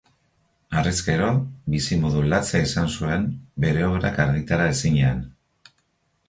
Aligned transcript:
Harrezkero, 0.79 1.27
bizimodu 1.73 2.23
latza 2.31 2.61
izan 2.69 2.89
zuen, 2.95 3.27
bere 3.67 3.85
obrak 3.91 4.19
argitara 4.25 4.67
ezinean. 4.73 5.23